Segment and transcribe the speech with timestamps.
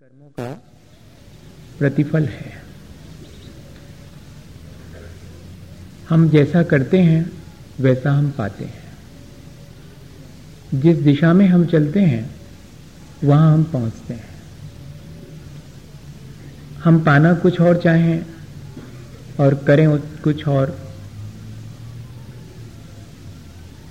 [0.00, 0.62] कर्मों का
[1.78, 2.52] प्रतिफल है।
[6.08, 7.32] हम जैसा करते हैं,
[7.80, 8.82] वैसा हम पाते हैं।
[10.74, 12.34] जिस दिशा में हम चलते हैं,
[13.24, 14.28] वहाँ हम पहुँचते हैं।
[16.84, 18.26] हम पाना कुछ और चाहें
[19.40, 20.78] और करें कुछ और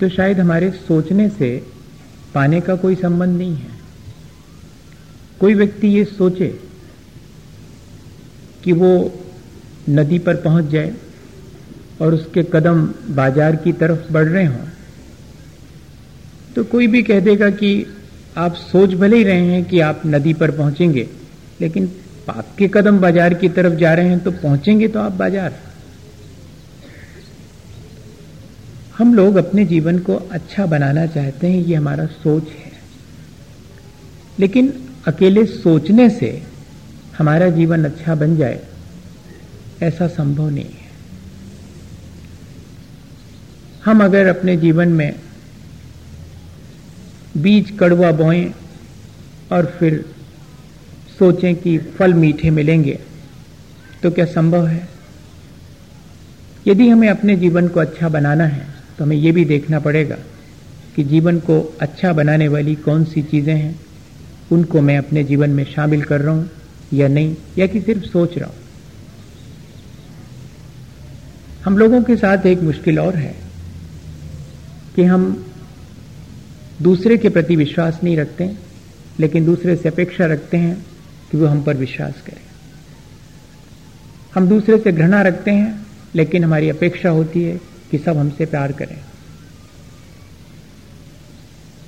[0.00, 1.66] तो शायद हमारे सोचने से
[2.34, 3.79] पाने का कोई संबंध नहीं है।
[5.40, 6.48] कोई व्यक्ति ये सोचे
[8.64, 8.90] कि वो
[9.88, 10.92] नदी पर पहुँच जाए
[12.00, 12.82] और उसके कदम
[13.14, 14.64] बाज़ार की तरफ़ बढ़ रहे हों
[16.56, 17.70] तो कोई भी कह देगा कि
[18.36, 21.08] आप सोच भले ही रहे हैं कि आप नदी पर पहुँचेंगे,
[21.60, 21.90] लेकिन
[22.28, 25.58] आपके कदम बाज़ार की तरफ़ जा रहे हैं तो पहुँचेंगे तो आप बाज़ार।
[28.98, 32.72] हम लोग अपने जीवन को अच्छा बनाना चाहते हैं, ये हमारा सोच है।
[34.38, 34.72] लेकिन
[35.04, 36.30] अकेले सोचने से
[37.18, 38.60] हमारा जीवन अच्छा बन जाए,
[39.82, 40.88] ऐसा संभव नहीं है।
[43.84, 45.14] हम अगर अपने जीवन में
[47.36, 48.44] बीज कड़वा बोएँ
[49.52, 50.04] और फिर
[51.18, 52.98] सोचें कि फल मीठे मिलेंगे
[54.02, 54.88] तो क्या संभव है?
[56.66, 58.66] यदि हमें अपने जीवन को अच्छा बनाना है
[58.98, 60.16] तो हमें यह भी देखना पड़ेगा
[60.96, 63.78] कि जीवन को अच्छा बनाने वाली कौन सी चीज़ें हैं।
[64.52, 66.50] उनको मैं अपने जीवन में शामिल कर रहा हूँ
[66.92, 68.56] या नहीं, या कि सिर्फ़ सोच रहा हूँ।
[71.64, 73.34] हम लोगों के साथ एक मुश्किल और है
[74.96, 75.46] कि हम
[76.82, 78.56] दूसरे के प्रति विश्वास नहीं रखते,
[79.20, 80.86] लेकिन दूसरे से अपेक्षा रखते हैं
[81.30, 82.42] कि वो हम पर विश्वास करें।
[84.34, 87.60] हम दूसरे से घृणा रखते हैं, लेकिन हमारी अपेक्षा होती है
[87.90, 88.98] कि सब हमसे प्यार करें।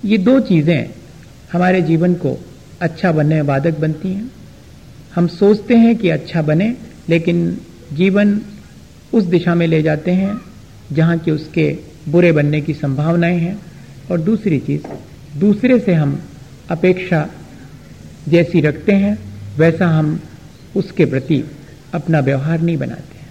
[0.05, 0.91] ये दो चीज़ें
[1.53, 2.39] हमारे जीवन को
[2.83, 4.33] अच्छा बनने बाधक बनती हैं।
[5.15, 6.77] हम सोचते हैं कि अच्छा बने,
[7.09, 7.59] लेकिन
[7.93, 8.41] जीवन
[9.13, 10.41] उस दिशा में ले जाते हैं,
[10.93, 11.79] जहाँ कि उसके
[12.09, 13.61] बुरे बनने की संभावनाएँ हैं।
[14.11, 14.83] और दूसरी चीज़,
[15.39, 16.23] दूसरे से हम
[16.69, 17.31] अपेक्षा
[18.29, 19.19] जैसी रखते हैं,
[19.57, 20.21] वैसा हम
[20.77, 21.45] उसके प्रति
[21.95, 23.29] अपना व्यवहार नहीं बनाते हैं।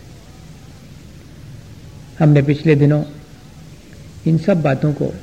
[2.19, 3.03] हमने पिछले दिनों
[4.27, 5.13] इन सब बातों को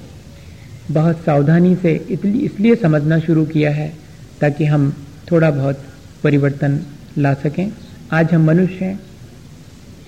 [0.91, 1.95] बहुत सावधानी से
[2.41, 4.08] इसलिए समझना शुरू किया है
[4.41, 4.93] ताकि हम
[5.31, 5.83] थोड़ा बहुत
[6.25, 6.81] परिवर्तन
[7.19, 7.71] ला सकें।
[8.13, 9.01] आज हम मनुष्य हैं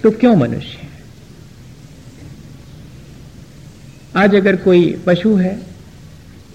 [0.02, 0.88] तो क्यों मनुष्य हैं?
[4.16, 5.58] आज अगर कोई पशु है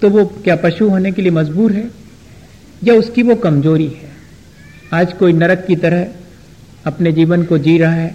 [0.02, 1.88] तो वो क्या पशु होने के लिए मजबूर है,
[2.82, 4.10] या उसकी वो कमज़ोरी है?
[4.92, 6.06] आज कोई नरक की तरह
[6.86, 8.14] अपने जीवन को जी रहा है,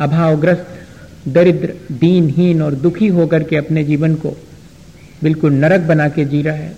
[0.00, 0.66] अभावग्रस्त,
[1.28, 4.36] दरिद्र, दीनहीन और दुखी होकर के अपने जीवन को
[5.22, 6.74] बिल्कुल नरक बना के जी रहा है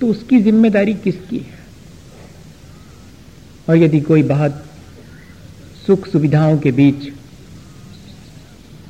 [0.00, 1.58] तो उसकी ज़िम्मेदारी किसकी है?
[3.68, 4.64] और यदि कोई बहुत
[5.86, 7.08] सुख सुविधाओं के बीच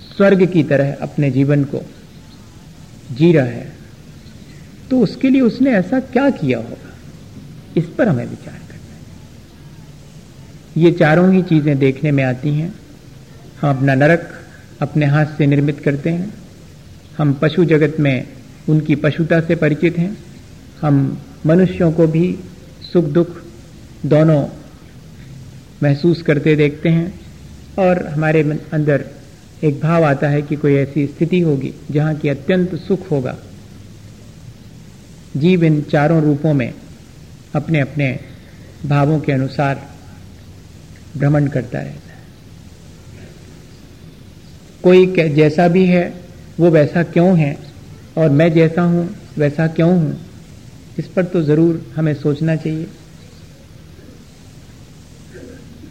[0.08, 1.80] स्वर्ग की तरह अपने जीवन को
[3.12, 3.72] जी रहा है
[4.90, 6.92] तो उसके लिए उसने ऐसा क्या किया होगा?
[7.76, 8.94] इस पर हमें विचार करना
[10.74, 12.72] है। ये चारों ही चीज़ें देखने में आती हैं।
[13.60, 14.28] हम अपना नरक
[14.82, 16.32] अपने हाथ से निर्मित करते हैं।
[17.18, 18.26] हम पशु जगत में
[18.68, 20.16] उनकी पशुता से परिचित हैं।
[20.82, 22.38] हम मनुष्यों को भी
[22.92, 23.42] सुख दुख
[24.06, 24.46] दोनों
[25.82, 27.20] महसूस करते देखते हैं
[27.78, 29.04] और हमारे अंदर
[29.64, 33.38] एक भाव आता है कि कोई ऐसी स्थिति होगी जहाँ की अत्यंत सुख होगा।
[35.36, 36.74] जीव इन चारों रूपों में
[37.54, 38.20] अपने अपने
[38.86, 39.90] भावों के अनुसार
[41.16, 42.18] भ्रमण करता रहता है।
[44.82, 46.14] कोई जैसा भी है,
[46.60, 47.58] वो वैसा क्यों है?
[48.18, 50.20] और मैं जैसा हूँ, वैसा क्यों हूँ?
[50.98, 52.86] इस पर तो ज़रूर हमें सोचना चाहिए।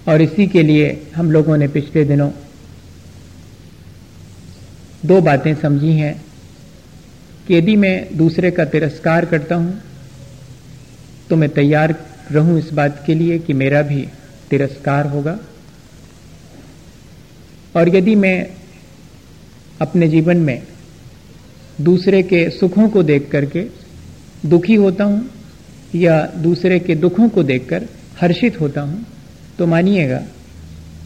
[0.08, 2.30] और इसी के लिए हम लोगों ने पिछले दिनों
[5.06, 6.14] दो बातें समझी हैं
[7.48, 9.82] कि यदि मैं दूसरे का तिरस्कार करता हूँ
[11.30, 11.96] तो मैं तैयार
[12.32, 14.02] रहूँ इस बात के लिए कि मेरा भी
[14.50, 15.38] तिरस्कार होगा।
[17.76, 18.38] और यदि मैं
[19.82, 20.62] अपने जीवन में
[21.82, 23.64] दूसरे के सुखों को देख करके
[24.46, 25.30] दुखी होता हूँ
[25.96, 27.86] या दूसरे के दुखों को देखकर
[28.22, 29.06] हर्षित होता हूँ
[29.58, 30.24] तो मानिएगा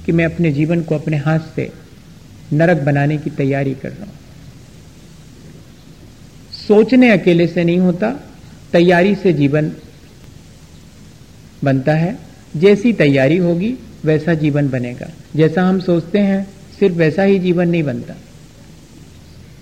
[0.05, 1.71] कि मैं अपने जीवन को अपने हाथ से
[2.53, 4.13] नरक बनाने की तैयारी कर रहा हूँ।
[6.67, 8.11] सोचने अकेले से नहीं होता,
[8.71, 9.71] तैयारी से जीवन
[11.63, 12.17] बनता है।
[12.57, 13.75] जैसी तैयारी होगी,
[14.05, 16.47] वैसा जीवन बनेगा। जैसा हम सोचते हैं,
[16.79, 18.13] सिर्फ़ वैसा ही जीवन नहीं बनता।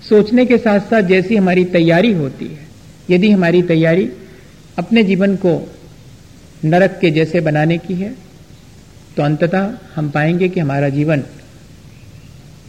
[0.08, 2.67] सोचने के साथ साथ जैसी हमारी तैयारी होती है
[3.10, 4.08] यदि हमारी तैयारी
[4.78, 5.52] अपने जीवन को
[6.64, 8.14] नरक के जैसे बनाने की है
[9.16, 11.22] तो अंततः हम पाएँगे कि हमारा जीवन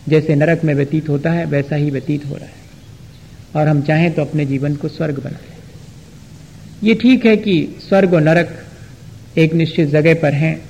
[0.10, 2.58] जैसे नरक में व्यतीत होता है, वैसा ही व्यतीत हो रहा है।
[3.56, 5.58] और हम चाहें तो अपने जीवन को स्वर्ग बनाए।
[6.84, 8.56] ये ठीक है कि स्वर्ग और नरक
[9.38, 10.62] एक निश्चित जगह पर हैं,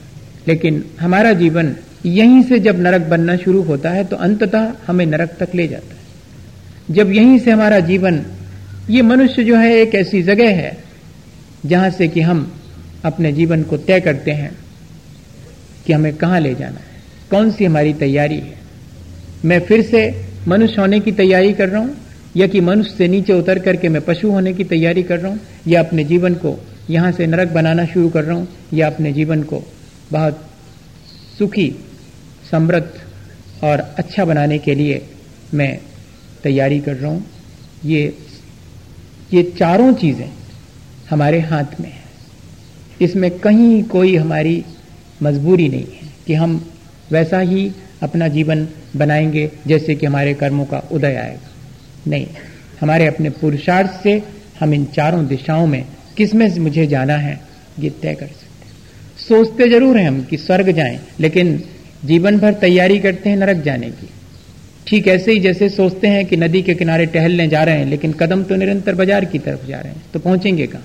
[0.47, 1.75] लेकिन हमारा जीवन
[2.05, 5.95] यहीं से जब नरक बनना शुरू होता है तो अंततः हमें नरक तक ले जाता
[5.95, 8.23] है। जब यहीं से हमारा जीवन
[8.89, 10.77] ये मनुष्य जो है, एक ऐसी जगह है,
[11.65, 12.51] जहाँ से कि हम
[13.05, 14.51] अपने जीवन को तय करते हैं
[15.85, 17.01] कि हमें कहाँ ले जाना है।
[17.31, 18.57] कौन सी हमारी तैयारी है?
[19.45, 20.01] मैं फिर से
[20.47, 21.95] मनुष्य होने की तैयारी कर रहा हूँ,
[22.37, 25.39] या कि मनुष्य से नीचे उतर करके मैं पशु होने की तैयारी कर रहा हूँ,
[25.67, 26.57] या अपने जीवन को
[26.89, 29.63] यहाँ से नरक बनाना शुरू कर रहा हूँ, या अपने जीवन को
[30.11, 30.45] बहुत
[31.37, 31.69] सुखी,
[32.51, 35.01] समृद्ध और अच्छा बनाने के लिए
[35.53, 35.79] मैं
[36.43, 37.25] तैयारी कर रहा हूँ?
[37.85, 38.17] ये
[39.33, 40.29] ये चारों चीज़ें
[41.09, 42.03] हमारे हाथ में है।
[43.01, 44.63] इसमें कहीं कोई हमारी
[45.23, 46.65] मजबूरी नहीं है कि हम
[47.11, 47.71] वैसा ही
[48.03, 51.49] अपना जीवन बनाएँगे जैसे कि हमारे कर्मों का उदय आएगा।
[52.07, 52.27] नहीं,
[52.81, 54.21] हमारे अपने पुरुषार्थ से
[54.59, 55.83] हम इन चारों दिशाओं में
[56.17, 57.39] किसमें मुझे जाना है
[57.79, 61.63] ये तय कर सकते हैं। सोचते ज़रूर हैं हम कि स्वर्ग जाएँ, लेकिन
[62.05, 64.09] जीवन भर तैयारी करते हैं नरक जाने की।
[64.89, 68.13] ठीक ऐसे ही जैसे सोचते हैं कि नदी के किनारे टहलने जा रहे हैं, लेकिन
[68.13, 70.83] कदम तो निरंतर बाज़ार की तरफ़ जा रहे हैं। तो पहुँचेंगे कहाँ?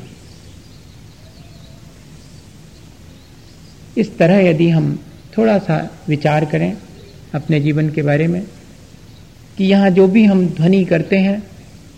[3.98, 4.98] इस तरह यदि हम
[5.38, 5.78] थोड़ा सा
[6.08, 6.76] विचार करें
[7.34, 8.42] अपने जीवन के बारे में,
[9.58, 11.42] कि यहाँ जो भी हम ध्वनि करते हैं,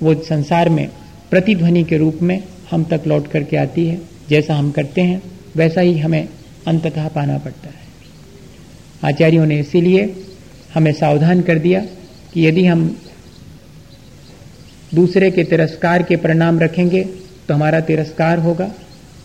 [0.02, 0.88] वो संसार में,
[1.31, 5.23] प्रतिध्वनि के रूप में हम तक लौट करके आती है। जैसा हम करते हैं,
[5.56, 6.29] वैसा ही हमें
[6.67, 7.85] अंततः पाना पड़ता है।
[9.05, 10.06] आचार्यों ने इसीलिए
[10.76, 11.81] हमें सावधान कर दिया
[12.32, 12.88] कि यदि हम
[14.94, 17.02] दूसरे के तिरस्कार के परिणाम रखेंगे
[17.49, 18.70] तो हमारा तिरस्कार होगा।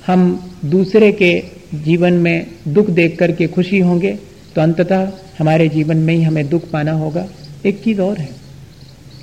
[0.07, 0.21] हम
[0.65, 1.31] दूसरे के
[1.75, 4.11] जीवन में दुख देख करके खुशी होंगे
[4.55, 7.27] तो अंततः हमारे जीवन में ही हमें दुख पाना होगा।
[7.65, 8.29] एक चीज़ और है,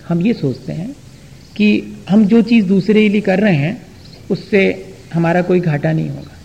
[0.09, 0.91] हम ये सोचते हैं
[1.57, 3.81] कि हम जो चीज़ दूसरे के लिए कर रहे हैं,
[4.31, 4.63] उससे
[5.15, 6.37] हमारा कोई घाटा नहीं होगा।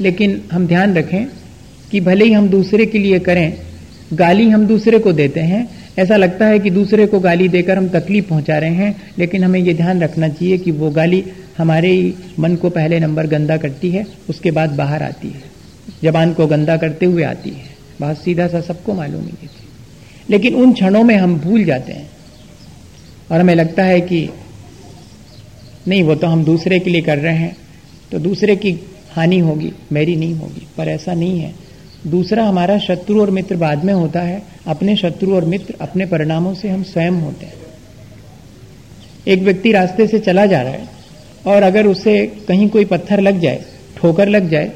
[0.00, 1.26] लेकिन हम ध्यान रखें
[1.90, 3.52] कि भले ही हम दूसरे के लिए करें
[4.12, 5.68] गाली हम दूसरे को देते हैं।
[5.98, 9.60] ऐसा लगता है कि दूसरे को गाली देकर हम तकलीफ़ पहुँचा रहे हैं, लेकिन हमें
[9.60, 11.24] यह ध्यान रखना चाहिए कि वो गाली
[11.58, 15.42] हमारे ही मन को पहले नंबर गंदा करती है, उसके बाद बाहर आती है।
[16.04, 17.64] जबान को गंदा करते हुए आती है।
[18.00, 19.48] बहुत सीधा सा सबको मालूम ही है
[20.30, 22.10] लेकिन उन क्षणों में हम भूल जाते हैं।
[23.32, 24.28] और हमें लगता है कि
[25.88, 27.56] नहीं, वो तो हम दूसरे के लिए कर रहे हैं
[28.12, 28.72] तो दूसरे की
[29.12, 31.54] हानि होगी, मेरी नहीं होगी, पर ऐसा नहीं है।
[32.06, 36.54] दूसरा हमारा शत्रु और मित्र बाद में होता है। अपने शत्रु और मित्र अपने परिणामों
[36.54, 37.58] से हम स्वयं होते हैं।
[39.26, 40.88] एक व्यक्ति रास्ते से चला जा रहा है
[41.46, 42.14] और अगर उसे
[42.48, 43.64] कहीं कोई पत्थर लग जाए,
[43.96, 44.72] ठोकर लग जाए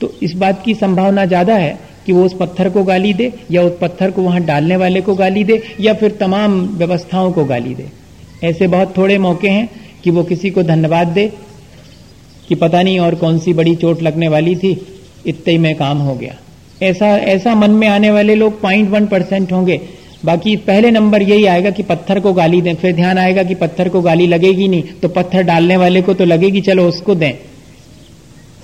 [0.00, 3.62] तो इस बात की संभावना ज़्यादा है कि वो उस पत्थर को गाली दे या
[3.62, 7.74] उस पत्थर को वहाँ डालने वाले को गाली दे या फिर तमाम व्यवस्थाओं को गाली
[7.74, 7.88] दे।
[8.44, 9.68] ऐसे बहुत थोड़े मौके हैं
[10.04, 11.26] कि वो किसी को धन्यवाद दे
[12.48, 14.70] कि पता नहीं और कौन सी बड़ी चोट लगने वाली थी,
[15.26, 16.36] इतने ही में काम हो गया।
[16.82, 19.80] ऐसा ऐसा मन में आने वाले लोग पॉइंट वन परसेंट होंगे।
[20.24, 23.88] बाकी पहले नंबर यही आएगा कि पत्थर को गाली दें, फिर ध्यान आएगा कि पत्थर
[23.88, 27.32] को गाली लगेगी नहीं तो पत्थर डालने वाले को तो लगेगी, चलो उसको दें।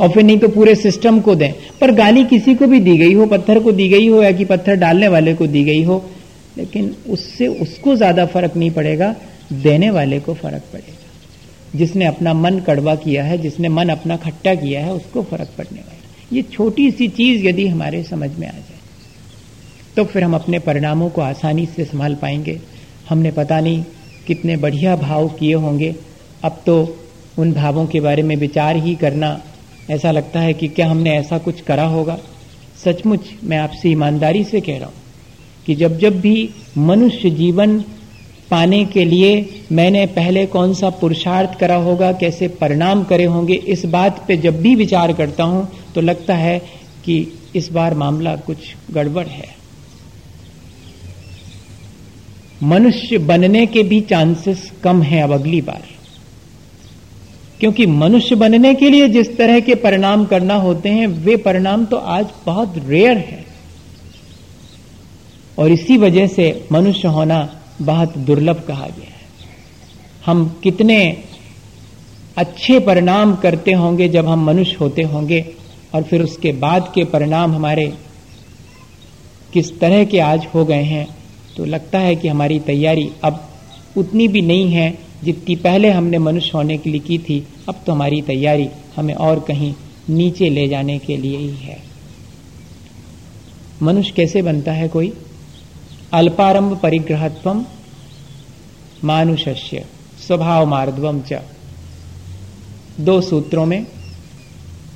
[0.00, 3.12] और फिर नहीं तो पूरे सिस्टम को दें। पर गाली किसी को भी दी गई
[3.12, 6.02] हो, पत्थर को दी गई हो या कि पत्थर डालने वाले को दी गई हो,
[6.56, 9.14] लेकिन उससे उसको ज़्यादा फ़र्क नहीं पड़ेगा,
[9.52, 14.54] देने वाले को फ़र्क पड़ेगा। जिसने अपना मन कड़वा किया है, जिसने मन अपना खट्टा
[14.54, 15.93] किया है, उसको फ़र्क पड़ने वाला
[16.34, 18.78] ये छोटी सी चीज़ यदि हमारे समझ में आ जाए
[19.96, 22.60] तो फिर हम अपने परिणामों को आसानी से संभाल पाएँगे।
[23.08, 23.84] हमने पता नहीं
[24.26, 25.94] कितने बढ़िया भाव किए होंगे।
[26.44, 26.76] अब तो
[27.38, 29.40] उन भावों के बारे में विचार ही करना,
[29.90, 32.18] ऐसा लगता है कि क्या हमने ऐसा कुछ करा होगा।
[32.84, 35.02] सचमुच मैं आपसे ईमानदारी से कह रहा हूँ
[35.66, 36.48] कि जब जब भी
[36.78, 37.78] मनुष्य जीवन
[38.50, 43.84] पाने के लिए मैंने पहले कौन सा पुरुषार्थ करा होगा, कैसे परिणाम करे होंगे, इस
[43.86, 46.58] बात पे जब भी विचार करता हूँ तो लगता है
[47.04, 48.56] कि इस बार मामला कुछ
[48.90, 49.48] गड़बड़ है।
[52.62, 55.82] मनुष्य बनने के भी चांसेस कम है अब अगली बार।
[57.60, 61.96] क्योंकि मनुष्य बनने के लिए जिस तरह के परिणाम करना होते हैं, वे परिणाम तो
[61.96, 63.44] आज बहुत रेयर है।
[65.58, 69.22] और इसी वजह से मनुष्य होना बहुत दुर्लभ कहा गया है।
[70.26, 70.96] हम कितने
[72.36, 75.44] अच्छे परिणाम करते होंगे जब हम मनुष्य होते होंगे
[75.94, 77.92] और फिर उसके बाद के परिणाम हमारे
[79.52, 81.06] किस तरह के आज हो गए हैं
[81.56, 83.48] तो लगता है कि हमारी तैयारी अब
[83.96, 84.92] उतनी भी नहीं है
[85.24, 87.38] जितनी पहले हमने मनुष्य होने के लिए की थी।
[87.68, 89.72] अब तो हमारी तैयारी हमें और कहीं
[90.10, 91.78] नीचे ले जाने के लिए ही है।
[93.82, 95.12] मनुष्य कैसे बनता है कोई?
[96.14, 97.64] अल्पारंभ परिग्रहत्व
[99.04, 99.84] मानुष्य
[100.26, 101.40] स्वभाव मार्दवम च।
[103.00, 103.86] दो सूत्रों में,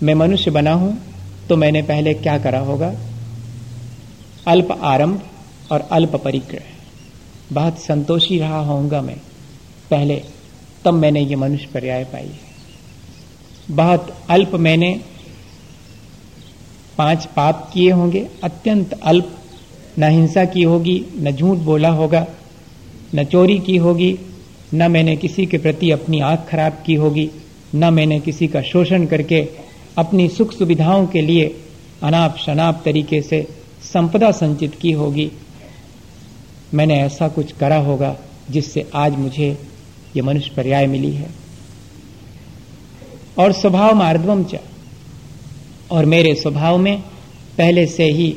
[0.03, 0.97] मैं मनुष्य बना हूँ
[1.49, 2.93] तो मैंने पहले क्या करा होगा?
[4.47, 5.23] अल्प आरंभ
[5.73, 9.17] और अल्प परिग्रह। बहुत संतोषी रहा होऊँगा मैं।
[9.91, 10.23] पहले
[10.85, 15.01] तब मैंने ये मनुष्य पर्याय पाई है। बहुत अल्प मैंने
[16.99, 19.38] पाँच पाप किए होंगे, अत्यंत अल्प
[19.99, 22.27] न हिंसा की होगी, न झूठ बोला होगा,
[23.15, 24.19] न चोरी की होगी,
[24.75, 27.31] न मैंने किसी के प्रति अपनी आँख खराब की होगी,
[27.75, 29.49] न मैंने किसी का शोषण करके
[29.99, 31.61] अपनी सुख सुविधाओं के लिए
[32.03, 33.49] अनाप शनाप तरीके से
[33.83, 35.31] संपदा संचित की होगी।
[36.75, 38.17] मैंने ऐसा कुछ करा होगा
[38.51, 39.59] जिससे आज मुझे
[40.17, 41.29] ये मनुष्य पर्याय मिली है।
[43.39, 44.59] और स्वभाव मार्दवम च
[45.91, 47.01] और मेरे स्वभाव में
[47.59, 48.37] पहले से ही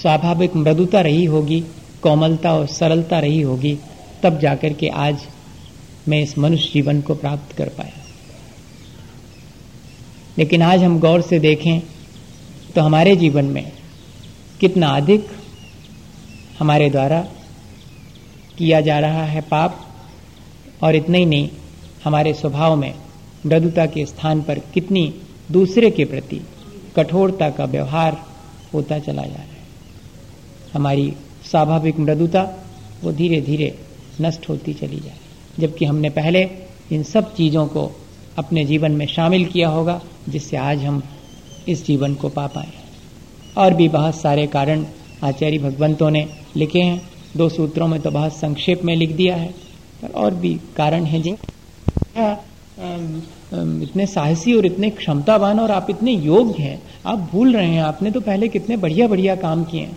[0.00, 1.60] स्वाभाविक मृदुता रही होगी,
[2.02, 3.78] कोमलता और सरलता रही होगी,
[4.22, 5.26] तब जाकर के आज
[6.08, 8.04] मैं इस मनुष्य जीवन को प्राप्त कर पाया।
[10.38, 11.80] लेकिन आज हम गौर से देखें
[12.74, 13.72] तो हमारे जीवन में
[14.60, 15.26] कितना अधिक
[16.58, 17.20] हमारे द्वारा
[18.58, 19.84] किया जा रहा है पाप,
[20.82, 21.48] और इतना ही नहीं,
[22.04, 22.94] हमारे स्वभाव में
[23.46, 25.12] मृदुता के स्थान पर कितनी
[25.52, 26.40] दूसरे के प्रति
[26.96, 28.24] कठोरता का व्यवहार
[28.74, 29.57] होता चला जा रहा है।
[30.74, 31.12] हमारी
[31.50, 32.42] स्वाभाविक मृदुता,
[33.04, 33.74] वो धीरे धीरे
[34.20, 35.16] नष्ट होती चली जाए।
[35.58, 36.48] जबकि हमने पहले
[36.92, 37.90] इन सब चीज़ों को
[38.38, 41.02] अपने जीवन में शामिल किया होगा, जिससे आज हम
[41.68, 42.72] इस जीवन को पा पाए।
[43.56, 44.84] और भी बहुत सारे कारण
[45.22, 47.00] आचार्य भगवंतों ने लिखे हैं।
[47.36, 49.48] दो सूत्रों में तो बहुत संक्षेप में लिख दिया है,
[50.02, 51.36] पर और भी कारण है जी।
[53.82, 58.10] इतने साहसी और इतने क्षमतावान और आप इतने योग्य हैं, आप भूल रहे हैं, आपने
[58.10, 59.96] तो पहले कितने बढ़िया बढ़िया काम किए हैं।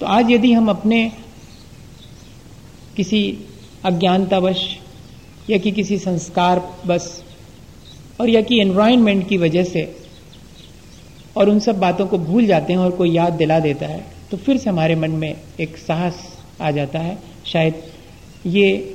[0.00, 1.10] तो आज यदि हम अपने
[2.96, 3.22] किसी
[3.84, 4.60] अज्ञानतावश,
[5.50, 7.24] या कि किसी संस्कार बस
[8.20, 9.82] और या कि एनवायरमेंट की वजह से,
[11.36, 14.36] और उन सब बातों को भूल जाते हैं और कोई याद दिला देता है तो
[14.36, 16.16] फिर से हमारे मन में एक साहस
[16.60, 17.82] आ जाता है। शायद
[18.46, 18.94] ये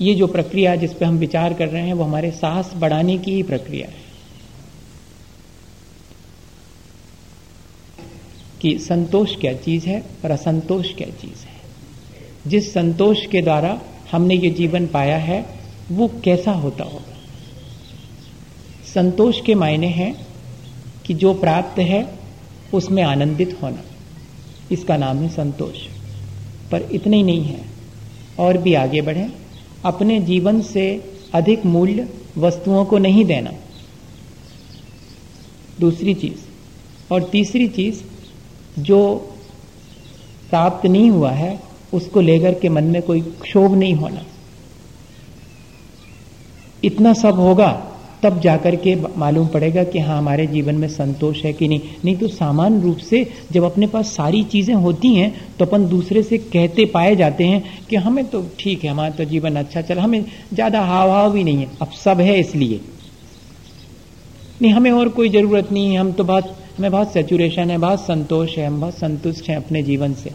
[0.00, 3.32] ये जो प्रक्रिया जिस पे हम विचार कर रहे हैं, वो हमारे साहस बढ़ाने की
[3.32, 4.07] ही प्रक्रिया है।
[8.60, 11.58] कि संतोष क्या चीज़ है और असंतोष क्या चीज़ है।
[12.46, 13.80] जिस संतोष के द्वारा
[14.12, 15.46] हमने ये जीवन पाया है,
[15.90, 17.16] वो कैसा होता होगा?
[18.94, 20.26] संतोष के मायने हैं
[21.06, 22.18] कि जो प्राप्त है,
[22.74, 23.82] उसमें आनंदित होना।
[24.72, 25.76] इसका नाम है संतोष।
[26.72, 27.60] पर इतने ही नहीं है।
[28.38, 29.28] और भी आगे बढ़े।
[29.84, 33.52] अपने जीवन से अधिक मूल्य वस्तुओं को नहीं देना।
[35.80, 36.48] दूसरी चीज़।
[37.12, 38.02] और तीसरी चीज़
[38.80, 39.14] जो
[40.50, 41.58] प्राप्त नहीं हुआ है,
[41.92, 44.24] उसको लेकर के मन में कोई क्षोभ नहीं होना।
[46.82, 47.68] इतना सब होगा,
[48.22, 52.16] तब जाकर के मालूम पड़ेगा कि हाँ हमारे जीवन में संतोष है कि नहीं। नहीं
[52.16, 56.38] तो सामान्य रूप से जब अपने पास सारी चीज़ें होती हैं तो अपन दूसरे से
[56.38, 60.24] कहते पाए जाते हैं कि हमें तो ठीक है, हमारा तो जीवन अच्छा चला, हमें
[60.54, 62.80] ज़्यादा हाव हाव भी नहीं है। अब सब है इसलिए।
[64.62, 68.58] नहीं, हमें और कोई ज़रूरत नहीं, हम तो बहुत, हमें बहुत सेचुरेशन है, बहुत संतोष
[68.58, 70.30] है, हम बहुत संतुष्ट हैं अपने जीवन से।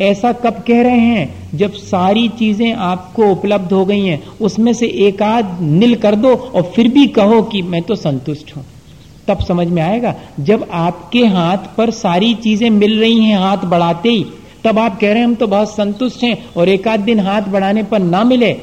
[0.00, 1.48] ऐसा कब कह रहे हैं?
[1.54, 6.34] जब सारी चीज़ें आपको उपलब्ध हो गई हैं, उसमें से एक आध नील कर दो
[6.34, 8.64] और फिर भी कहो कि मैं तो संतुष्ट हूँ।
[9.28, 14.08] तब समझ में आएगा, जब आपके हाथ पर सारी चीज़ें मिल रही हैं, हाथ बढ़ाते
[14.08, 14.26] ही,
[14.64, 17.42] तब आप कह रहे हैं, हम तो बहुत संतुष्ट हैं और एक आध दिन हाथ
[17.42, 18.56] बढ़ाने पर ना मिले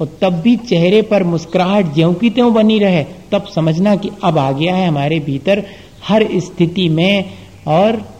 [0.00, 4.38] और तब भी चेहरे पर मुस्कुराहट ज्यों की त्यों बनी रहे, तब समझना कि अब
[4.38, 5.64] आ गया है हमारे भीतर
[6.08, 7.24] हर स्थिति में
[7.66, 8.14] और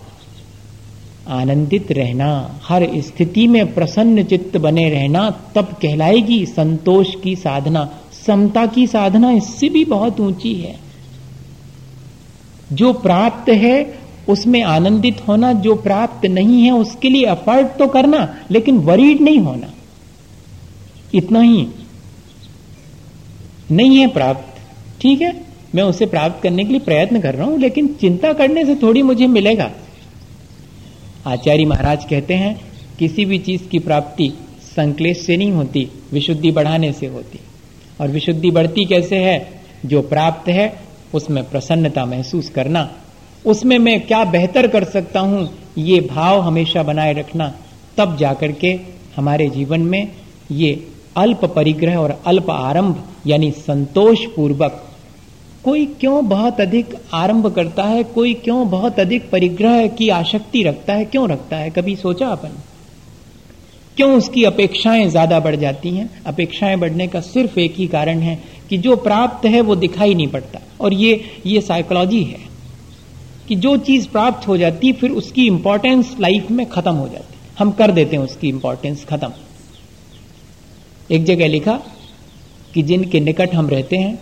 [1.29, 7.91] आनंदित रहना, हर स्थिति में प्रसन्न चित्त बने रहना, तब कहलाएगी संतोष की साधना।
[8.27, 10.77] समता की साधना इससे भी बहुत ऊँची है।
[12.73, 18.35] जो प्राप्त है, उसमें आनंदित होना, जो प्राप्त नहीं है, उसके लिए अफर्ट तो करना,
[18.51, 19.74] लेकिन वरीड नहीं होना।
[21.15, 21.67] इतना ही।
[23.71, 24.61] नहीं है प्राप्त।
[25.01, 25.45] ठीक है?
[25.75, 29.03] मैं उसे प्राप्त करने के लिए प्रयत्न कर रहा हूँ, लेकिन चिंता करने से थोड़ी
[29.03, 29.71] मुझे मिलेगा।
[31.27, 32.61] आचार्य महाराज कहते हैं,
[32.99, 37.39] किसी भी चीज़ की प्राप्ति संकलेश से नहीं होती, विशुद्धि बढ़ाने से होती।
[38.01, 39.63] और विशुद्धि बढ़ती कैसे है?
[39.87, 40.81] जो प्राप्त है,
[41.15, 42.93] उसमें प्रसन्नता महसूस करना।
[43.47, 45.51] उसमें मैं क्या बेहतर कर सकता हूँ?
[45.79, 47.55] ये भाव हमेशा बनाए रखना।
[47.97, 48.79] तब जाकर के
[49.17, 50.09] हमारे जीवन में
[50.51, 54.81] ये अल्प परिग्रह और अल्प आरंभ, यानी संतोष पूर्वक
[55.65, 58.03] कोई क्यों बहुत अधिक आरंभ करता है?
[58.05, 61.05] कोई क्यों बहुत अधिक परिग्रह की आसक्ति रखता है?
[61.05, 61.71] क्यों रखता है?
[61.71, 62.51] कभी सोचा अपन
[63.97, 66.09] क्यों उसकी अपेक्षाएँ ज़्यादा बढ़ जाती हैं?
[66.27, 68.39] अपेक्षाएँ बढ़ने का सिर्फ़ एक ही कारण है
[68.71, 72.41] कि जो प्राप्त है वो दिखाई नहीं पड़ता। और ये ये साइकोलॉजी है
[73.49, 77.71] कि जो चीज़ प्राप्त हो जाती, फिर उसकी इंपॉर्टेंस लाइफ में खत्म हो जाती। हम
[77.71, 79.33] कर देते हैं उसकी इंपॉर्टेंस खत्म।
[81.11, 81.81] एक जगह लिखा
[82.75, 84.19] कि जिनके निकट हम रहते हैं,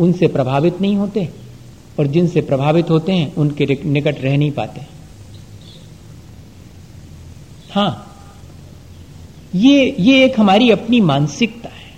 [0.00, 1.28] उनसे प्रभावित नहीं होते
[1.98, 4.80] और जिनसे प्रभावित होते हैं, उनके निकट रह नहीं पाते।
[7.72, 8.04] हाँ,
[9.54, 11.96] ये ये एक हमारी अपनी मानसिकता है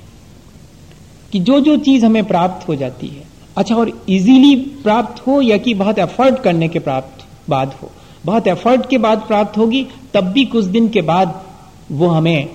[1.33, 3.23] कि जो जो चीज़ हमें प्राप्त हो जाती है।
[3.57, 7.91] अच्छा और इजीली प्राप्त हो या कि बहुत एफर्ट करने के प्राप्त बाद हो?
[8.25, 11.43] बहुत एफर्ट के बाद प्राप्त होगी, तब भी कुछ दिन के बाद
[11.91, 12.49] वो हमें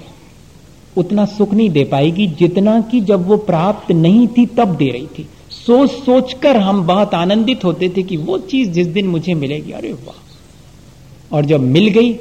[0.97, 5.07] उतना सुख नहीं दे पाएगी जितना कि जब वो प्राप्त नहीं थी तब दे रही
[5.07, 9.71] थी। सोच सोचकर हम बहुत आनंदित होते थे कि वो चीज़ जिस दिन मुझे मिलेगी
[9.71, 12.13] अरे वाह। और जब मिल गई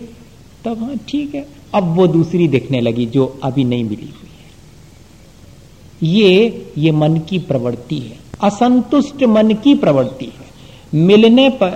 [0.65, 6.11] तब हाँ ठीक है। अब वो दूसरी देखने लगी जो अभी नहीं मिली हुई है।
[6.11, 10.45] ये ये मन की प्रवृत्ति है। असंतुष्ट मन की प्रवृत्ति है।
[11.01, 11.71] मिलने पर,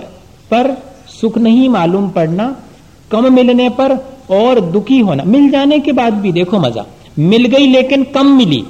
[0.51, 0.75] पर
[1.21, 2.63] सुख नहीं मालूम पड़ना
[3.11, 6.85] कम मिलने पर और दुखी होना। मिल जाने के बाद भी देखो मज़ा।
[7.19, 8.63] मिल गई लेकिन कम मिली।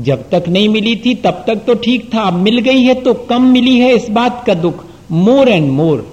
[0.00, 3.14] जब तक नहीं मिली थी, तब तक तो ठीक था। अब मिल गई है तो
[3.28, 6.06] कम मिली है इस बात का दुख। मोर एंड मोर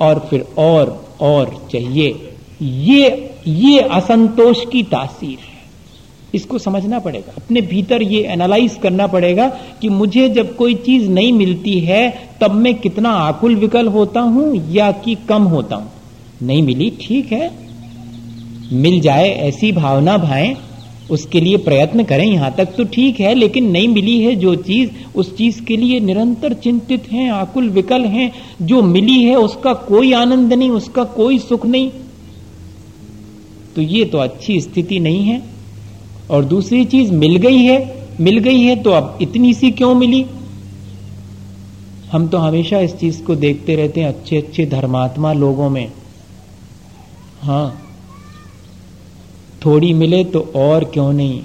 [0.00, 0.90] और फिर और
[1.20, 5.56] और चाहिए। ये ये असंतोष की तासीर है।
[6.34, 9.48] इसको समझना पड़ेगा। अपने भीतर ये एनालाइज करना पड़ेगा
[9.82, 12.08] कि मुझे जब कोई चीज़ नहीं मिलती है,
[12.40, 15.90] तब मैं कितना आकुल विकल होता हूँ या कि कम होता हूँ।
[16.42, 17.50] नहीं मिली, ठीक है।
[18.72, 20.56] मिल जाए, ऐसी भावना भाएँ,
[21.10, 24.90] उसके लिए प्रयत्न करें, यहाँ तक तो ठीक है, लेकिन नहीं मिली है जो चीज़,
[25.14, 28.32] उस चीज़ के लिए निरंतर चिंतित हैं, आकुल विकल हैं,
[28.62, 31.90] जो मिली है, उसका कोई आनंद नहीं, उसका कोई सुख नहीं।
[33.76, 35.42] तो ये तो अच्छी स्थिति नहीं है।
[36.30, 40.26] और दूसरी चीज़, मिल गई है, मिल गई है तो अब इतनी सी क्यों मिली?
[42.12, 45.92] हम तो हमेशा इस चीज़ को देखते रहते हैं अच्छे अच्छे धर्मात्मा लोगों में।
[47.42, 47.82] हाँ।
[49.64, 51.42] थोड़ी मिले तो और क्यों नहीं?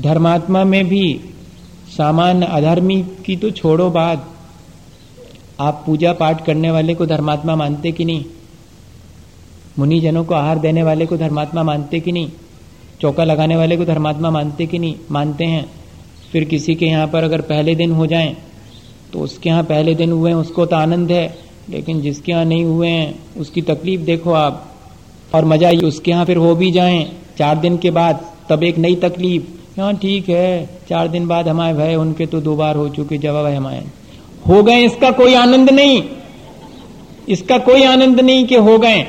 [0.00, 1.20] धर्मात्मा में भी
[1.96, 4.28] सामान्य अधर्मी की तो छोड़ो बात।
[5.60, 8.24] आप पूजा पाठ करने वाले को धर्मात्मा मानते कि नहीं?
[9.78, 12.30] मुनिजनों को आहार देने वाले को धर्मात्मा मानते कि नहीं?
[13.00, 14.94] चौका लगाने वाले को धर्मात्मा मानते कि नहीं?
[15.10, 15.72] मानते हैं।
[16.32, 18.36] फिर किसी के यहाँ पर अगर पहले दिन हो जाएँ
[19.12, 21.38] तो उसके यहाँ पहले दिन हुए हैं, उसको तो आनंद है,
[21.70, 24.77] लेकिन जिसके यहाँ नहीं हुए हैं, उसकी तकलीफ़ देखो आप।
[25.34, 28.94] और मज़ा उसके यहाँ फिर हो भी जाए। चार दिन के बाद, तब एक नई
[28.94, 33.18] तकलीफ़। हाँ ठीक है, चार दिन बाद हमारे भय, उनके तो दो बार हो चुके,
[33.18, 33.84] जवाब है हमारे
[34.48, 36.02] हो गए, इसका कोई आनंद नहीं।
[37.28, 39.06] इसका कोई आनंद नहीं कि हो गए।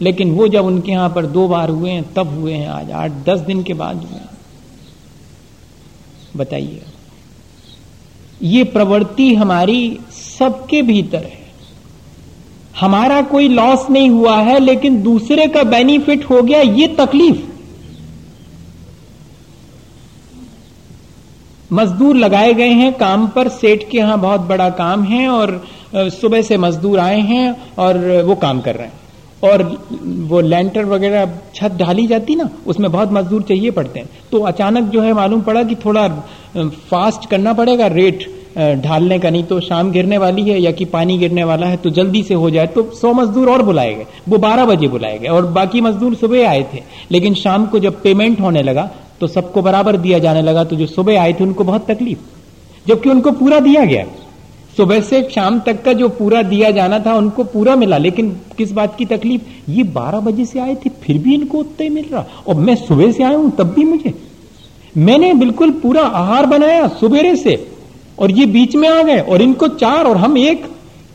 [0.00, 3.10] लेकिन वो जब उनके यहाँ पर दो बार हुए हैं, तब हुए हैं आज। आठ,
[3.10, 4.20] दस दिन के बाद हुए
[6.36, 6.82] बताइए।
[8.42, 9.98] ये प्रवृत्ति हमारी
[10.38, 11.41] सबके भीतर है।
[12.80, 17.36] हमारा कोई लॉस नहीं हुआ है, लेकिन दूसरे का बेनिफिट हो गया, ये तकलीफ़।
[21.72, 25.64] मजदूर लगाए गए हैं, काम पर सेठ के यहाँ बहुत बड़ा काम है, और
[25.96, 29.00] सुबह से मजदूर आए हैं, और वो काम कर रहे हैं।
[29.42, 29.62] और
[30.28, 34.84] वो लैंटर वगैरह छत ढाली जाती ना, उसमें बहुत मजदूर चाहिए पड़ते हैं। तो अचानक
[34.84, 36.08] जो है मालूम पड़ा कि थोड़ा
[36.90, 41.18] फास्ट करना पड़ेगा रेट ढालने का नहीं तो शाम गिरने वाली है या कि पानी
[41.18, 44.38] गिरने वाला है तो जल्दी से हो जाए तो सौ मजदूर और बुलाए गए। वो
[44.38, 48.40] बारह बजे बुलाए गए और बाकी मजदूर सुबह आए थे। लेकिन शाम को जब पेमेंट
[48.40, 51.90] होने लगा तो सबको बराबर दिया जाने लगा तो जो सुबह आए थे, उनको बहुत
[51.90, 52.18] तकलीफ़।
[52.86, 54.04] जबकि उनको पूरा दिया गया।
[54.76, 58.72] सुबह से शाम तक का जो पूरा दिया जाना था, उनको पूरा मिला। लेकिन किस
[58.72, 59.70] बात की तकलीफ़?
[59.70, 62.74] ये बारह बजे से आए थे, फिर भी इनको उतना ही मिल रहा। और मैं
[62.76, 64.14] सुबह से आया हूँ, तब भी मुझे।
[64.96, 67.71] मैंने बिल्कुल पूरा आहार बनाया सुबेरे से।
[68.18, 70.64] और ये बीच में आ गए, और इनको चार और हम एक।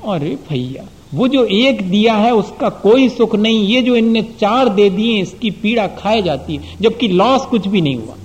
[0.05, 4.69] अरे भैया, वो जो एक दिया है, उसका कोई सुख नहीं। ये जो इनने चार
[4.69, 8.15] दे दिए, इसकी पीड़ा खाए जाती है, जबकि लॉस कुछ भी नहीं हुआ।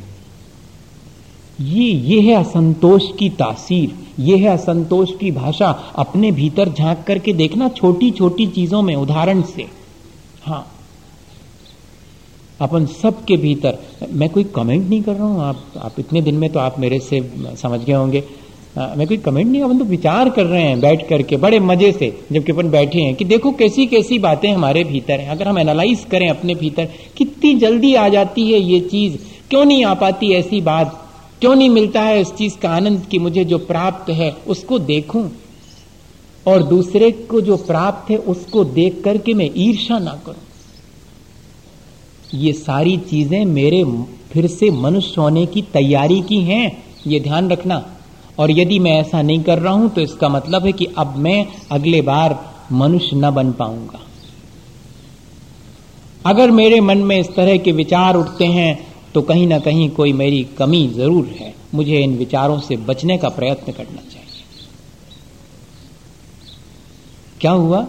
[1.61, 7.33] ये ये है असंतोष की तासीर, ये है असंतोष की भाषा। अपने भीतर झाँक करके
[7.33, 9.67] देखना छोटी छोटी चीज़ों में, उदाहरण से।
[10.43, 10.67] हाँ।
[12.61, 13.79] अपन सबके भीतर,
[14.13, 16.99] मैं कोई कमेंट नहीं कर रहा हूँ, आप आप इतने दिन में तो आप मेरे
[17.01, 17.21] से
[17.57, 18.25] समझ गए होंगे।
[18.77, 21.91] आ, मैं कोई कमेंट नहीं अपन तो विचार कर रहे हैं बैठ करके बड़े मज़े
[21.93, 25.59] से जबकि अपन बैठे हैं कि देखो कैसी कैसी बातें हमारे भीतर हैं। अगर हम
[25.59, 29.17] एनालाइज करें अपने भीतर कितनी जल्दी आ जाती है ये चीज़
[29.51, 30.99] क्यों नहीं आ पाती ऐसी बात?
[31.41, 35.31] क्यों नहीं मिलता है इस चीज़ का आनंद कि मुझे जो प्राप्त है उसको देखूँ?
[36.47, 40.43] और दूसरे को जो प्राप्त है उसको देख करके मैं ईर्षा ना करूँ।
[42.41, 43.85] ये सारी चीज़ें मेरे
[44.33, 46.67] फिर से मनुष्य होने की तैयारी की हैं
[47.07, 47.85] ये ध्यान रखना।
[48.39, 51.47] और यदि मैं ऐसा नहीं कर रहा हूँ तो इसका मतलब है कि अब मैं
[51.71, 52.39] अगले बार
[52.73, 54.01] मनुष्य न बन पाऊँगा।
[56.27, 58.73] अगर मेरे मन में इस तरह के विचार उठते हैं
[59.15, 63.29] तो कहीं ना कहीं कोई मेरी कमी ज़रूर है। मुझे इन विचारों से बचने का
[63.31, 64.21] प्रयत्न करना चाहिए।
[67.41, 67.87] क्या हुआ?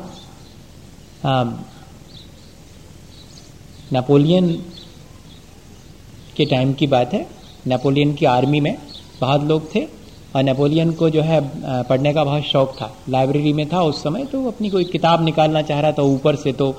[3.93, 4.51] नेपोलियन
[6.37, 7.25] के टाइम की बात है।
[7.67, 8.75] नेपोलियन की आर्मी में
[9.21, 9.87] बहुत लोग थे।
[10.35, 11.39] और नेपोलियन को जो है
[11.83, 15.61] पढ़ने का बहुत शौक था। लाइब्रेरी में था उस समय तो अपनी कोई किताब निकालना
[15.61, 16.71] चाह रहा था ऊपर से तो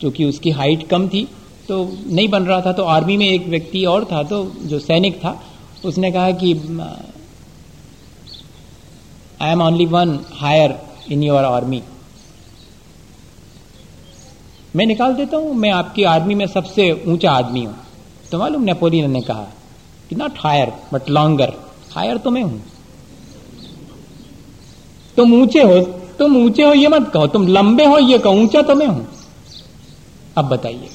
[0.00, 1.26] क्योंकि उसकी हाइट कम थी
[1.68, 5.16] तो नहीं बन रहा था तो आर्मी में एक व्यक्ति और था तो जो सैनिक
[5.18, 5.40] था,
[5.84, 6.52] उसने कहा कि
[9.40, 10.78] I am only one higher
[11.12, 11.82] in your army
[14.76, 17.74] मैं निकाल देता हूँ, मैं आपकी आर्मी में सबसे ऊँचा आदमी हूँ।
[18.30, 19.46] तो मालूम, नेपोलियन ने कहा
[20.08, 21.52] कि not higher but longer
[21.92, 22.62] higher तो मैं हूँ।
[25.16, 25.80] तुम ऊँचे हो
[26.18, 29.06] तुम ऊँचे हो ये मत कहो तुम लंबे हो ये कहो ऊँचा तो मैं हूँ।
[30.36, 30.88] अब बताइए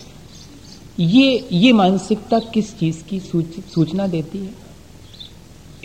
[1.00, 4.54] ये ये मानसिकता किस चीज़ की सूच, सूचना देती है?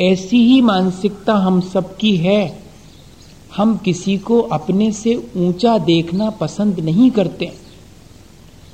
[0.02, 2.62] ऐसी ही मानसिकता हम सबकी है।
[3.56, 7.52] हम किसी को अपने से ऊँचा देखना पसंद नहीं करते।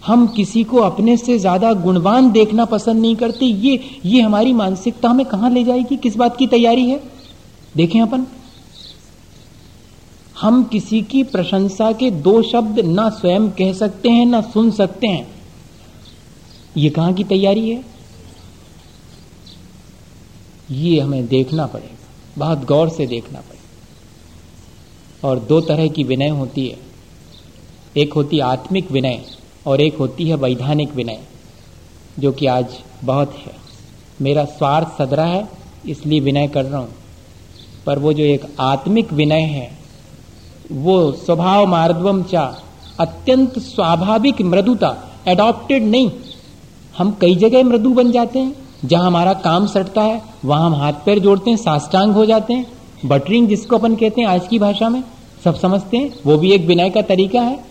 [0.07, 5.09] हम किसी को अपने से ज़्यादा गुणवान देखना पसंद नहीं करते। ये ये हमारी मानसिकता
[5.09, 5.97] हमें कहाँ ले जाएगी?
[5.97, 7.01] किस बात की तैयारी है?
[7.77, 8.27] देखें अपन
[10.41, 15.07] हम किसी की प्रशंसा के दो शब्द ना स्वयं कह सकते हैं, ना सुन सकते
[15.07, 15.29] हैं।
[16.77, 17.85] ये कहाँ की तैयारी है?
[20.71, 21.97] ये हमें देखना पड़ेगा,
[22.39, 26.79] बहुत गौर से देखना पड़ेगा। और दो तरह की विनय होती है।
[27.97, 29.25] एक होती आत्मिक विनय
[29.67, 31.21] और एक होती है वैधानिक विनय,
[32.19, 32.67] जो कि आज
[33.05, 33.55] बहुत है।
[34.21, 35.49] मेरा स्वार्थ सदरा है,
[35.87, 36.95] इसलिए विनय कर रहा हूँ।
[37.87, 39.80] पर वो जो एक आत्मिक विनय है
[40.73, 42.63] वो स्वभाव मार्दवम चा
[43.01, 44.97] अत्यंत स्वाभाविक मृदुता
[45.29, 46.11] एडॉप्टेड नहीं।
[46.99, 50.93] हम कई जगह मृदु बन जाते हैं। जहाँ हमारा काम सटता है, वहाँ हम हाथ
[50.93, 52.67] पैर जोड़ते हैं, साष्टांग हो जाते हैं।
[53.05, 55.03] बटरिंग जिसको अपन कहते हैं आज की भाषा में,
[55.45, 57.65] सब समझते हैं, वो भी एक विनय का तरीका है।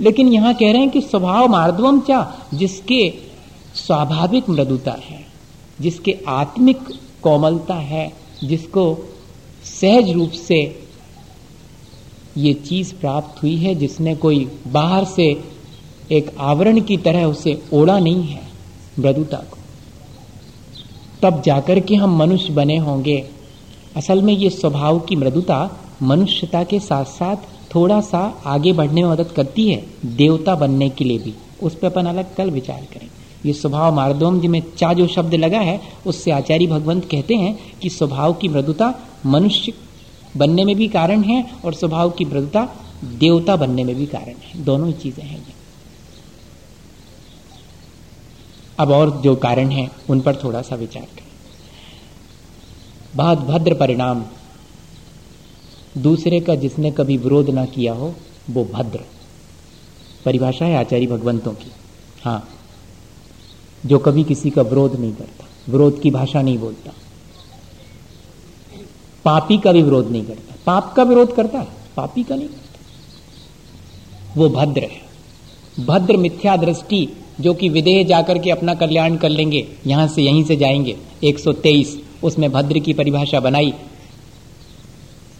[0.00, 3.12] लेकिन यहाँ कह रहे हैं कि स्वभाव मार्दवम चा जिसके
[3.74, 5.26] स्वाभाविक मृदुता है,
[5.80, 6.78] जिसके आत्मिक
[7.22, 8.12] कोमलता है,
[8.44, 8.96] जिसको
[9.64, 10.85] सहज रूप से
[12.36, 15.44] ये चीज़ प्राप्त हुई है जिसने कोई बाहर से
[16.12, 18.42] एक आवरण की तरह उसे ओढ़ा नहीं है,
[18.98, 19.56] मृदुता को।
[21.22, 23.28] तब जाकर के हम मनुष्य बने होंगे।
[23.96, 27.36] असल में ये स्वभाव की मृदुता मनुष्यता के साथ साथ
[27.74, 31.86] थोड़ा सा आगे बढ़ने में मदद करती है, देवता बनने के लिए भी। उस पर
[31.86, 33.08] अपन अलग कल विचार करें।
[33.46, 37.90] ये स्वभाव मारदोम में चा जो शब्द लगा है, उससे आचार्य भगवंत कहते हैं कि
[37.90, 38.94] स्वभाव की मृदुता
[39.26, 39.72] मनुष्य
[40.36, 42.68] बनने में भी कारण है और स्वभाव की मृदुता
[43.04, 45.54] देवता बनने में भी कारण है। दोनों ही चीज़ें हैं ये।
[48.78, 51.26] अब और जो कारण है, उन पर थोड़ा सा विचार करें।
[53.16, 54.24] बहुत भद्र परिणाम।
[55.98, 58.14] दूसरे का जिसने कभी विरोध ना किया हो,
[58.50, 59.00] वो भद्र।
[60.24, 61.72] परिभाषा है आचार्य भगवंतों की।
[62.24, 62.48] हाँ
[63.86, 66.92] जो कभी किसी का विरोध नहीं करता। विरोध की भाषा नहीं बोलता।
[69.26, 72.80] पापी का भी विरोध नहीं करता। पाप का विरोध करता है, पापी का नहीं करता।
[74.36, 75.02] वो भद्र है।
[75.86, 77.08] भद्र मिथ्या दृष्टि,
[77.40, 82.02] जो कि विदेह जाकर के अपना कल्याण कर लेंगे, यहाँ से यहीं से जाएँगे। 123
[82.24, 83.74] उसमें भद्र की परिभाषा बनाई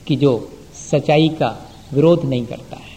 [0.07, 0.51] कि जो
[0.91, 2.97] सच्चाई का विरोध नहीं करता है।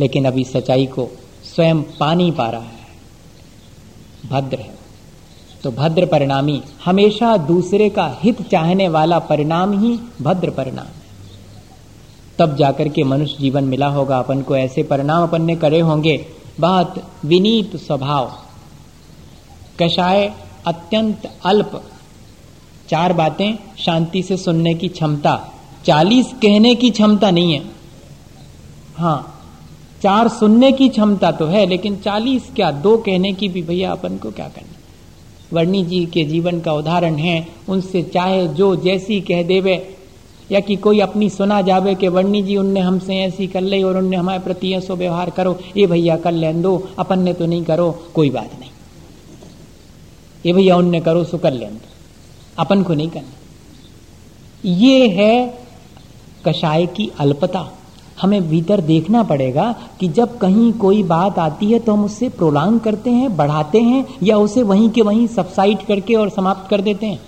[0.00, 1.08] लेकिन अभी सच्चाई को
[1.54, 2.88] स्वयं पा नहीं पा रहा है।
[4.28, 4.77] भद्र है।
[5.62, 10.98] तो भद्र परिणामी, हमेशा दूसरे का हित चाहने वाला परिणाम ही भद्र परिणाम। है
[12.38, 16.26] तब जाकर के मनुष्य जीवन मिला होगा, अपन को ऐसे परिणाम अपन ने करे होंगे।
[16.60, 18.32] बहुत विनीत स्वभाव।
[19.82, 20.32] कषाय
[20.66, 21.84] अत्यंत अल्प।
[22.88, 25.52] चार बातें शांति से सुनने की क्षमता।
[25.84, 27.64] चालीस कहने की क्षमता नहीं है।
[28.96, 29.44] हाँ
[30.02, 32.70] चार सुनने की क्षमता तो है, लेकिन चालीस क्या?
[32.70, 34.77] दो कहने की भी, भैया, अपन को क्या करना?
[35.52, 39.94] वर्णी जी के जीवन का उदाहरण है, उनसे चाहे जो जैसी कह देवे,
[40.52, 43.96] या कि कोई अपनी सुना जावे कि वर्णी जी, उनने हमसे ऐसी कर ली और
[43.96, 47.64] उनने हमारे प्रति ऐसो व्यवहार करो ये भैया, कर लें दो, अपन ने तो नहीं
[47.64, 48.70] करो, कोई बात नहीं।
[50.46, 51.88] ये भैया, उनने करो सो कर लेन दो,
[52.58, 53.32] अपन को नहीं करना।
[54.64, 55.58] ये है
[56.46, 57.77] कषाय की अल्पता।
[58.20, 62.78] हमें भीतर देखना पड़ेगा कि जब कहीं कोई बात आती है तो हम उससे प्रोलांग
[62.80, 67.06] करते हैं, बढ़ाते हैं या उसे वहीं के वहीं सबसाइड करके और समाप्त कर देते
[67.06, 67.20] हैं।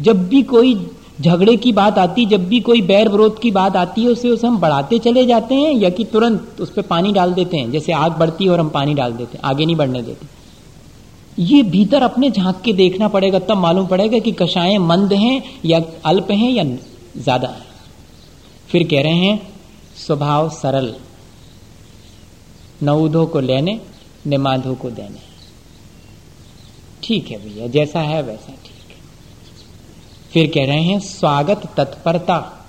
[0.00, 0.74] जब भी कोई
[1.20, 4.46] झगड़े की बात आती, जब भी कोई बैर विरोध की बात आती है, उसे उसे
[4.46, 7.92] हम बढ़ाते चले जाते हैं या कि तुरंत उस पर पानी डाल देते हैं, जैसे
[7.92, 10.26] आग बढ़ती है और हम पानी डाल देते हैं, आगे नहीं बढ़ने देते।
[11.38, 15.80] ये भीतर अपने झाँक के देखना पड़ेगा, तब मालूम पड़ेगा कि कषाएँ मंद हैं या
[16.04, 16.64] अल्प हैं या
[17.22, 17.62] ज़्यादा है।
[18.68, 19.53] फिर कह रहे हैं
[20.06, 20.94] स्वभाव सरल।
[22.82, 23.80] नवुधो को लेने
[24.26, 25.34] निमाधो को देने।
[27.02, 28.96] ठीक है भैया, जैसा है वैसा ठीक है।
[30.32, 32.66] फिर कह रहे हैं, स्वागत तत्परता।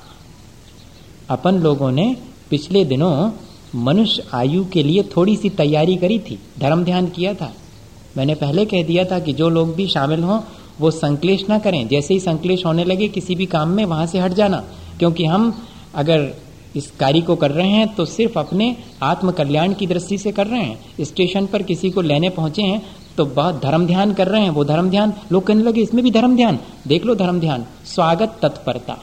[1.29, 2.17] अपन लोगों ने
[2.49, 3.31] पिछले दिनों
[3.75, 7.53] मनुष्य आयु के लिए थोड़ी सी तैयारी करी थी, धर्म ध्यान किया था।
[8.17, 10.41] मैंने पहले कह दिया था कि जो लोग भी शामिल हों,
[10.79, 14.19] वो संकलेश ना करें। जैसे ही संकलेश होने लगे, किसी भी काम में वहाँ से
[14.19, 14.63] हट जाना।
[14.99, 16.44] क्योंकि हम अगर
[16.75, 20.47] इस कार्य को कर रहे हैं तो सिर्फ़ अपने आत्म कल्याण की दृष्टि से कर
[20.47, 22.81] रहे हैं। स्टेशन पर किसी को लेने पहुँचे हैं
[23.17, 26.11] तो बहुत धर्म ध्यान कर रहे हैं, वो धर्म ध्यान। लोग कहने लगे, इसमें भी
[26.11, 28.97] धर्म ध्यान। देख लो धर्म ध्यान। स्वागत तत्परता।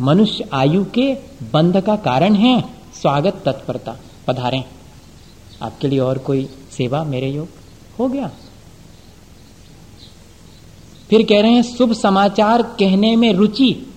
[0.00, 1.14] मनुष्य आयु के
[1.52, 2.60] बंध का कारण है
[3.00, 4.64] स्वागत तत्परता। पधारें।
[5.62, 7.48] आपके लिए और कोई सेवा मेरे योग?
[7.98, 8.30] हो गया।
[11.10, 13.93] फिर कह रहे हैं, शुभ समाचार कहने में रुचि।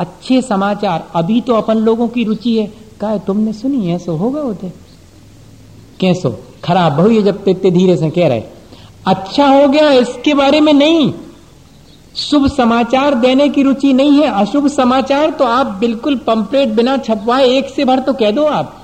[0.00, 2.66] अच्छे समाचार। अभी तो अपन लोगों की रुचि है।
[3.00, 4.72] कहा, तुमने सुनी है सो होगा होते?
[6.00, 6.30] कैसो
[6.64, 8.42] खराब बहु ये जब इतने धीरे से कह रहे
[9.06, 11.12] अच्छा हो गया, इसके बारे में नहीं।
[12.16, 17.46] शुभ समाचार देने की रुचि नहीं है। अशुभ समाचार तो आप बिल्कुल पंपलेट बिना छपवाए
[17.48, 18.76] एक से भर तो कह दो आप।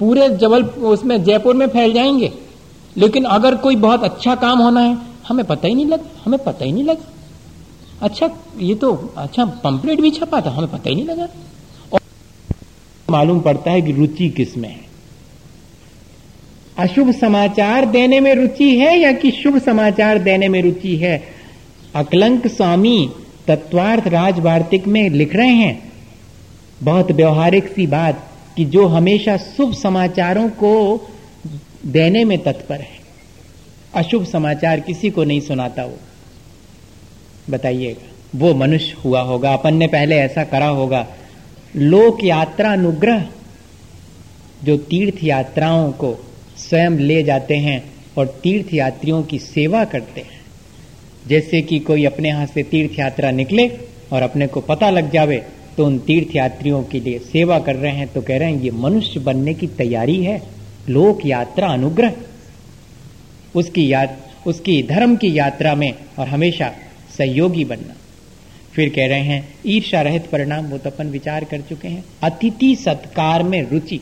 [0.00, 2.32] पूरे जबल उसमें जयपुर में फैल जाएँगे।
[2.96, 4.96] लेकिन अगर कोई बहुत अच्छा काम होना है,
[5.28, 7.11] हमें पता ही नहीं लगा हमें पता ही नहीं लगा
[8.02, 11.28] अच्छा ये तो अच्छा पंपलेट भी छपा था, हमें पता ही नहीं लगा।
[11.92, 12.00] और
[13.10, 14.80] मालूम पड़ता है कि रुचि किसमें है।
[16.78, 21.22] अशुभ समाचार देने में रुचि है या कि शुभ समाचार देने में रुचि है?
[21.94, 23.10] अकलंक स्वामी
[23.46, 25.92] तत्वार्थ राज वार्तिक में लिख रहे हैं,
[26.82, 30.72] बहुत व्यवहारिक सी बात कि जो हमेशा शुभ समाचारों को
[31.86, 33.00] देने में तत्पर है।
[33.94, 35.98] अशुभ समाचार किसी को नहीं सुनाता वो।
[37.52, 41.06] बताइएगा। वो मनुष्य हुआ होगा, अपन ने पहले ऐसा करा होगा।
[41.76, 43.24] लोक यात्रा अनुग्रह
[44.64, 46.14] जो तीर्थ यात्राओं को
[46.58, 47.82] स्वयं ले जाते हैं
[48.18, 50.40] और तीर्थ यात्रियों की सेवा करते हैं।
[51.28, 53.68] जैसे कि कोई अपने यहाँ से तीर्थ यात्रा निकले
[54.12, 55.42] और अपने को पता लग जावे
[55.76, 58.70] तो उन तीर्थ यात्रियों के लिए सेवा कर रहे हैं तो कह रहे हैं, ये
[58.70, 60.40] मनुष्य बनने की तैयारी है।
[60.88, 62.12] लोक यात्रा अनुग्रह।
[63.54, 66.70] उसकी याद उसकी धर्म की यात्रा में और हमेशा
[67.18, 67.94] सहयोगी बनना।
[68.74, 72.74] फिर कह रहे हैं ईर्षा रहित परिणाम वो तो अपन विचार कर चुके हैं। अतिथि
[72.76, 74.00] सत्कार में रुचि।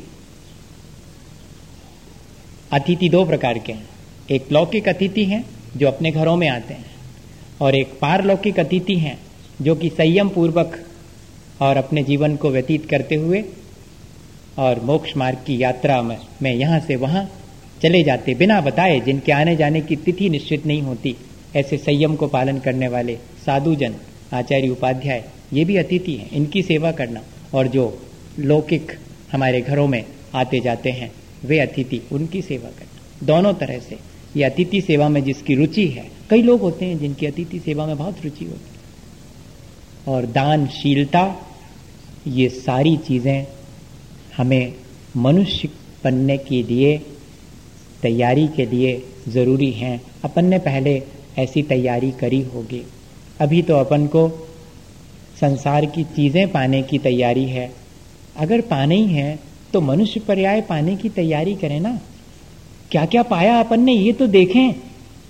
[2.72, 3.88] अतिथि दो प्रकार के हैं।
[4.30, 5.44] एक लौकिक अतिथि हैं
[5.76, 6.84] जो अपने घरों में आते हैं
[7.60, 9.18] और एक पारलौकिक अतिथि हैं
[9.62, 10.78] जो कि संयम पूर्वक
[11.62, 13.42] और अपने जीवन को व्यतीत करते हुए
[14.58, 17.24] और मोक्ष मार्ग की यात्रा में, यहाँ से वहाँ
[17.82, 21.16] चले जाते बिना बताए जिनके आने जाने की तिथि निश्चित नहीं होती।
[21.56, 23.14] ऐसे संयम को पालन करने वाले
[23.46, 23.94] साधुजन,
[24.32, 27.22] आचार्य उपाध्याय, ये भी अतिथि हैं। इनकी सेवा करना
[27.54, 28.02] और जो
[28.38, 28.92] लौकिक
[29.32, 31.12] हमारे घरों में आते जाते हैं,
[31.44, 33.98] वे अतिथि, उनकी सेवा करना। दोनों तरह से
[34.36, 37.96] ये अतिथि सेवा में जिसकी रुचि है, कई लोग होते हैं जिनकी अतिथि सेवा में
[37.96, 41.46] बहुत रुचि होती है। और दानशीलता,
[42.26, 43.46] ये सारी चीज़ें
[44.36, 44.74] हमें
[45.16, 45.68] मनुष्य
[46.04, 46.98] बनने के लिए,
[48.02, 51.02] तैयारी के लिए ज़रूरी हैं। अपन ने पहले
[51.40, 52.82] ऐसी तैयारी करी होगी।
[53.40, 54.28] अभी तो अपन को
[55.40, 57.70] संसार की चीज़ें पाने की तैयारी है।
[58.36, 59.38] अगर पाने ही है
[59.72, 61.98] तो मनुष्य पर्याय पाने की तैयारी करें ना।
[62.90, 64.72] क्या क्या पाया अपन ने, ये तो देखें।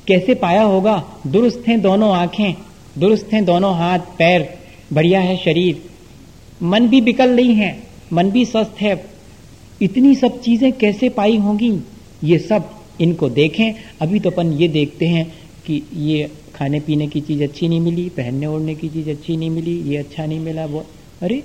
[0.06, 1.02] कैसे पाया होगा?
[1.26, 2.54] दुरुस्त हैं दोनों आँखें,
[2.98, 4.48] दुरुस्त हैं दोनों हाथ, पैर,
[4.92, 5.82] बढ़िया है शरीर।
[6.62, 7.76] मन भी बिकल नहीं है,
[8.12, 8.94] मन भी स्वस्थ है।
[9.82, 11.72] इतनी सब चीज़ें कैसे पाई होंगी?
[12.24, 12.70] ये सब
[13.00, 15.24] इनको देखें। अभी तो अपन ये देखते हैं
[15.70, 19.50] कि ये खाने पीने की चीज़ अच्छी नहीं मिली, पहनने ओढ़ने की चीज़ अच्छी नहीं
[19.50, 20.85] मिली, ये अच्छा नहीं मिला, वो।
[21.22, 21.42] अरे,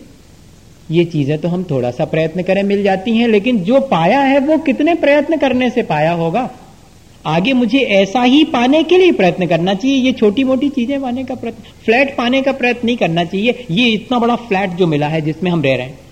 [0.92, 4.40] ये चीज़ें तो हम थोड़ा सा प्रयत्न करें, मिल जाती हैं, लेकिन जो पाया है
[4.40, 6.50] वो कितने प्रयत्न करने से पाया होगा?
[7.26, 11.24] आगे मुझे ऐसा ही पाने के लिए प्रयत्न करना चाहिए, ये छोटी मोटी चीज़ें पाने
[11.24, 15.08] का प्रयत्न, फ्लैट पाने का प्रयत्न नहीं करना चाहिए। ये इतना बड़ा फ्लैट जो मिला
[15.08, 16.05] है जिसमें हम रह रहे हैं।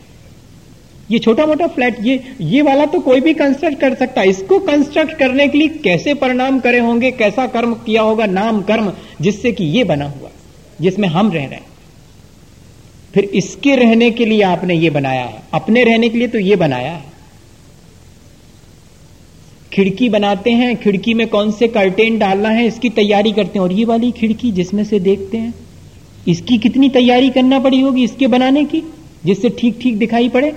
[1.13, 4.59] ये छोटा मोटा फ्लैट, ये ये वाला तो कोई भी कंस्ट्रक्ट कर सकता है। इसको
[4.61, 9.51] कंस्ट्रक्ट करने के लिए कैसे परिणाम करे होंगे, कैसा कर्म किया होगा, नाम कर्म, जिससे
[9.51, 10.29] कि ये बना हुआ,
[10.81, 11.71] जिसमें हम रह रहे हैं।
[13.13, 16.55] फिर इसके रहने के लिए आपने ये बनाया है। अपने रहने के लिए तो ये
[16.55, 17.11] बनाया है।
[19.73, 23.73] खिड़की बनाते हैं, खिड़की में कौन से कर्टेन डालना है, इसकी तैयारी करते हैं। और
[23.73, 25.53] ये वाली खिड़की जिसमें से देखते हैं,
[26.27, 28.83] इसकी कितनी तैयारी करना पड़ी होगी इसके बनाने की,
[29.25, 30.51] जिससे ठीक ठीक दिखाई पड़े।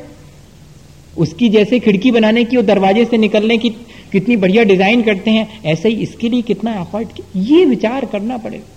[1.16, 3.70] उसकी जैसे खिड़की बनाने की और दरवाजे से निकलने की
[4.12, 8.74] कितनी बढ़िया डिज़ाइन करते हैं, ऐसे ही इसके लिए कितना एफर्ट ये विचार करना पड़ेगा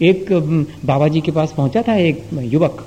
[0.00, 0.32] एक
[0.86, 2.84] बाबा जी के पास पहुँचा था एक युवक।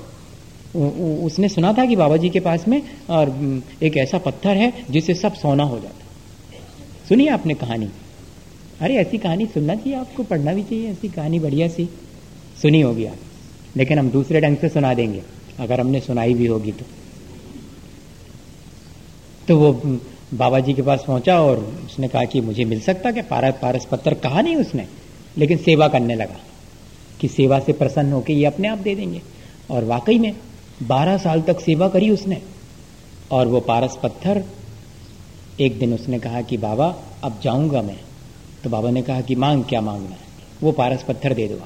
[1.22, 2.80] उसने सुना था कि बाबा जी के पास में,
[3.10, 7.88] और एक ऐसा पत्थर है जिससे सब सोना हो जाता सुनिए आपने कहानी?
[8.80, 11.88] अरे, ऐसी कहानी सुनना चाहिए आपको, पढ़ना भी चाहिए, ऐसी कहानी बढ़िया सी।
[12.62, 13.16] सुनी होगी आप,
[13.76, 15.22] लेकिन हम दूसरे ढंग से सुना देंगे।
[15.58, 16.84] अगर हमने सुनाई भी होगी तो।
[19.48, 19.98] तो वो
[20.34, 23.22] बाबा जी के पास पहुँचा और उसने कहा कि मुझे मिल सकता क्या?
[23.22, 24.86] पारस पारस पत्थर कहा नहीं उसने।
[25.38, 26.40] लेकिन सेवा करने लगा
[27.20, 29.22] कि सेवा से प्रसन्न होकर ये अपने आप दे देंगे।
[29.70, 30.36] और वाकई में
[30.82, 32.42] बारह साल तक सेवा करी उसने।
[33.30, 34.44] और वो पारस पत्थर
[35.60, 38.00] एक दिन उसने कहा कि बाबा, अब जाऊँगा मैं।
[38.64, 40.32] तो बाबा ने कहा कि मांग, क्या मांगना है?
[40.62, 41.60] वो पारस पत्थर दे दो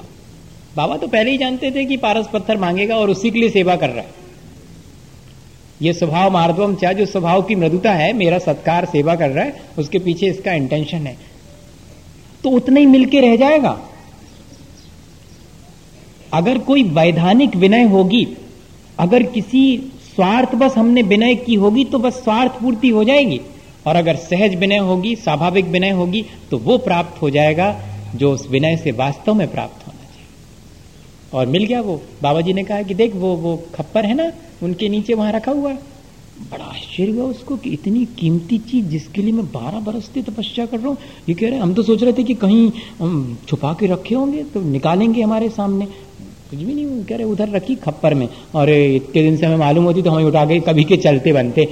[0.77, 3.75] बाबा तो पहले ही जानते थे कि पारस पत्थर मांगेगा और उसी के लिए सेवा
[3.75, 4.16] कर रहा है।
[5.81, 9.61] ये स्वभाव मार्दवम चाह जो स्वभाव की मृदुता है, मेरा सत्कार, सेवा कर रहा है,
[9.79, 11.17] उसके पीछे इसका इंटेंशन है।
[12.43, 13.77] तो उतना ही मिलके रह जाएगा।
[16.33, 18.27] अगर कोई वैधानिक विनय होगी,
[18.99, 23.39] अगर किसी स्वार्थ बस हमने विनय की होगी तो बस स्वार्थ पूर्ति हो जाएगी।
[23.87, 27.75] और अगर सहज विनय होगी, स्वाभाविक विनय होगी तो वो प्राप्त हो जाएगा,
[28.15, 29.96] जो उस विनय से वास्तव में प्राप्त चाहिए
[31.37, 34.31] और मिल गया वो। बाबा जी ने कहा कि देख, वो वो खप्पर है ना,
[34.63, 35.95] उनके नीचे वहाँ रखा हुआ है।
[36.51, 40.65] बड़ा आश्चर्य हुआ उसको कि इतनी कीमती चीज़ जिसके लिए मैं बारह बरस से तपस्या
[40.65, 40.97] कर रहा हूँ।
[41.29, 44.61] ये कह रहे हम तो सोच रहे थे कि कहीं छुपा के रखे होंगे तो
[44.61, 45.85] निकालेंगे हमारे सामने।
[46.49, 49.83] कुछ भी नहीं कह रहे, उधर रखी खप्पर में। और इतने दिन से हमें मालूम
[49.83, 51.67] होती तो हमें उठा के कभी के चलते बनते।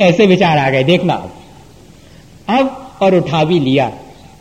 [0.00, 1.32] ऐसे विचार आ गए, देखना अब।
[2.48, 3.92] अब और उठा भी लिया।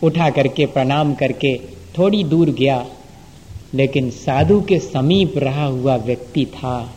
[0.03, 1.57] उठा करके, प्रणाम करके,
[1.97, 2.85] थोड़ी दूर गया।
[3.73, 6.93] लेकिन साधु के समीप रहा हुआ व्यक्ति था,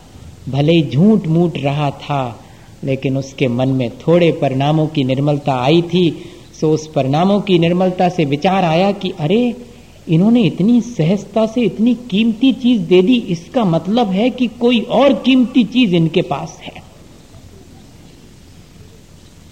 [0.49, 2.43] भले ही झूठ मूठ रहा था,
[2.83, 6.25] लेकिन उसके मन में थोड़े परिणामों की निर्मलता आई थी।
[6.61, 9.55] सो उस परिणामों की निर्मलता से विचार आया कि, अरे,
[10.09, 15.13] इन्होंने इतनी सहजता से इतनी कीमती चीज़ दे दी, इसका मतलब है कि कोई और
[15.13, 16.83] कीमती चीज़ इनके पास है।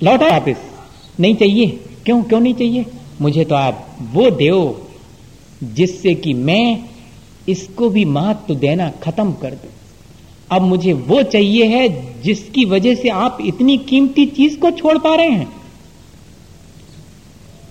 [0.03, 0.57] लौटा वापिस।
[1.19, 2.23] नहीं चाहिए। क्यों?
[2.23, 2.85] क्यों नहीं चाहिए?
[3.21, 4.87] मुझे तो आप वो दो
[5.63, 6.88] जिससे कि मैं
[7.47, 9.69] इसको भी महत्व देना खत्म कर दो।
[10.51, 11.87] अब मुझे वो चाहिए है
[12.21, 15.51] जिसकी वजह से आप इतनी कीमती चीज़ को छोड़ पा रहे हैं।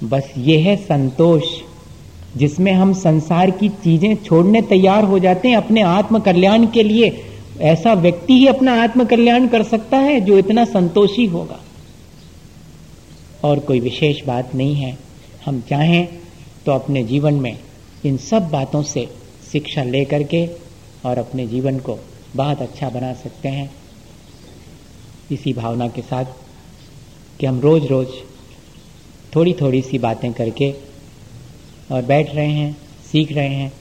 [0.05, 1.43] बस ये है संतोष,
[2.37, 7.25] जिसमें हम संसार की चीज़ें छोड़ने तैयार हो जाते हैं अपने आत्म कल्याण के लिए।
[7.61, 11.61] ऐसा व्यक्ति ही अपना आत्म कल्याण कर सकता है जो इतना संतोषी होगा।
[13.45, 14.99] और कोई विशेष बात नहीं है।
[15.47, 16.09] हम चाहें
[16.67, 17.59] तो अपने जीवन में
[18.07, 19.07] इन सब बातों से
[19.53, 20.47] शिक्षा लेकर के
[21.05, 21.99] और अपने जीवन को
[22.37, 23.71] बहुत अच्छा बना सकते हैं।
[25.33, 26.25] इसी भावना के साथ
[27.41, 28.09] कि हम रोज रोज
[29.37, 30.71] थोड़ी थोड़ी सी बातें करके
[31.93, 32.77] और बैठ रहे हैं,
[33.13, 33.73] सीख रहे हैं।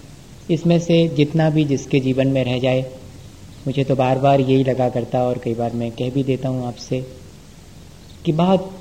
[0.52, 2.82] इसमें से जितना भी जिसके जीवन में रह जाए,
[3.68, 6.68] मुझे तो बार बार यही लगा करता और कई बार मैं कह भी देता हूँ
[6.68, 7.00] आपसे
[8.26, 8.72] कि बहुत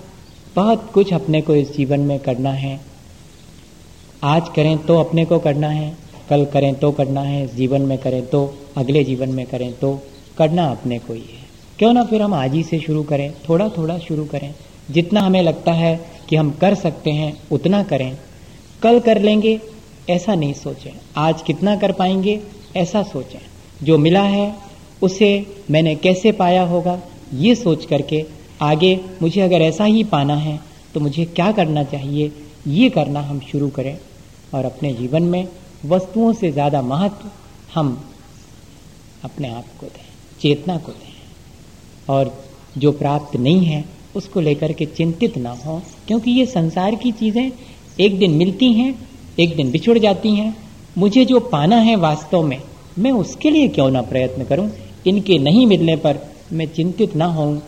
[0.57, 2.81] बहुत कुछ अपने को इस जीवन में करना है।
[4.25, 5.97] आज करें तो अपने को करना है।
[6.31, 9.99] कल करें तो करना है, जीवन में करें तो अगले जीवन में करें तो
[10.39, 11.45] करना अपने को ही है।
[11.79, 14.55] क्यों ना फिर हम आज ही से शुरू करें थोड़ा थोड़ा शुरू करें।
[14.91, 18.17] जितना हमें लगता है कि हम कर सकते हैं, उतना करें।
[18.83, 19.61] कल कर लेंगे,
[20.11, 22.41] ऐसा नहीं सोचें। आज कितना कर पाएँगे,
[22.77, 23.39] ऐसा सोचें।
[23.83, 24.55] जो मिला है,
[25.03, 27.01] उसे मैंने कैसे पाया होगा,
[27.35, 28.25] ये सोच करके
[28.63, 30.59] आगे मुझे अगर ऐसा ही पाना है
[30.95, 32.33] तो मुझे क्या करना चाहिए,
[32.67, 33.97] ये करना हम शुरू करें
[34.55, 35.49] और अपने जीवन में
[35.87, 37.31] वस्तुओं से ज़्यादा महत्व
[37.75, 38.11] हम
[39.25, 40.05] अपने आप को दें,
[40.41, 41.13] चेतना को दें।
[42.09, 42.33] और
[42.79, 43.85] जो प्राप्त नहीं है,
[44.17, 47.53] उसको लेकर के चिंतित ना हो, क्योंकि ये संसार की चीज़ें
[48.01, 48.95] एक दिन मिलती हैं,
[49.41, 50.57] एक दिन बिछुड़ जाती हैं।
[50.99, 52.63] मुझे जो पाना है वास्तव में,
[52.99, 54.71] मैं उसके लिए क्यों ना प्रयत्न करूँ?
[55.07, 56.19] इनके नहीं मिलने पर
[56.53, 57.63] मैं चिंतित ना हूँ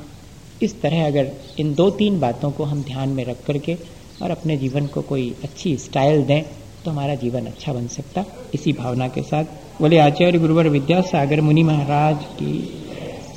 [0.62, 3.74] इस तरह अगर इन दो तीन बातों को हम ध्यान में रख करके
[4.22, 6.42] और अपने जीवन को कोई अच्छी स्टाइल दें
[6.88, 8.24] तो हमारा जीवन अच्छा बन सकता।
[8.54, 9.44] इसी भावना के साथ
[9.80, 12.58] बोले, आचार्य गुरुवर विद्यासागर मुनि महाराज की,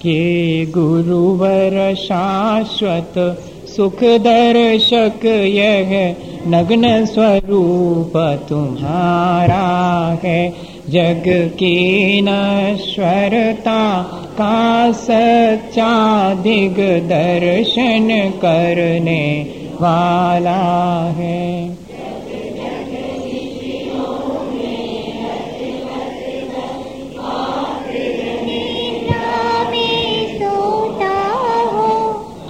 [0.02, 3.14] के गुरुवर शाश्वत
[3.76, 6.16] सुख दर्शक यह
[6.48, 8.14] नग्न स्वरूप
[8.50, 10.54] तुम्हारा है।
[10.90, 14.04] जग की नश्वरता
[14.38, 16.80] का सच्चा दिग
[17.10, 19.46] दर्शन करने
[19.82, 21.81] वाला है।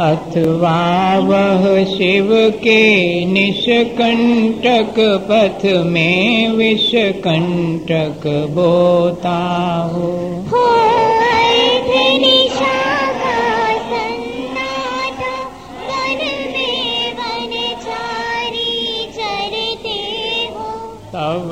[0.02, 0.78] अथवा
[1.26, 2.30] वह शिव
[2.64, 2.82] के
[3.26, 4.95] निष्कंटक
[5.30, 9.38] पथ में विषकंटक बोता
[9.93, 10.10] हो,
[10.52, 10.72] हो
[21.14, 21.49] तव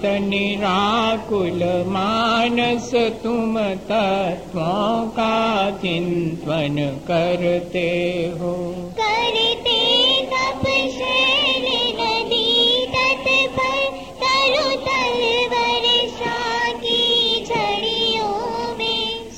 [0.00, 6.76] शांत निराकुल मानस तुम तत्वों का चिंतन
[7.08, 7.88] करते
[8.40, 8.52] हो।
[9.00, 9.80] करते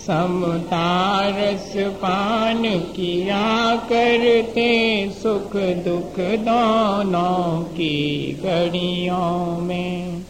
[0.07, 2.63] समतारस पान
[2.97, 4.71] किया करते
[5.11, 10.23] सुख दुख दोनों की घड़ियों में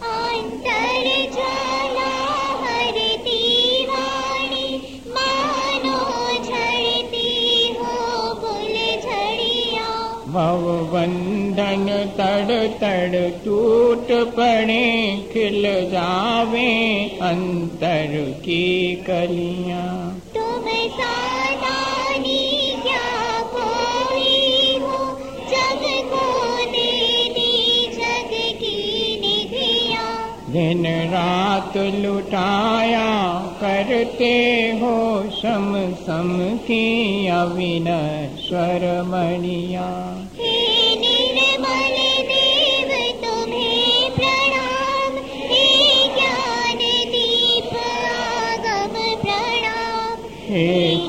[10.93, 11.42] वाणी
[11.73, 25.21] मानो तड़ तड़ टूट पड़े खिल जावे अंतर की कलियाँ। तुम सादानी क्या कोई हो?
[25.51, 37.27] जग को दे दी जग की निधिया। दिन रात लुटाया करते हो शम सम की
[37.27, 40.22] अविनश्वर मणिया।